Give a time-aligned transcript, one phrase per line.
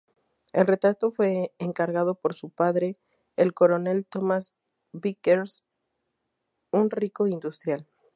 [0.51, 2.95] El retrato fue encargado por su padre,
[3.35, 4.55] el coronel Thomas
[4.93, 5.63] Vickers,
[6.71, 7.85] un rico industrial.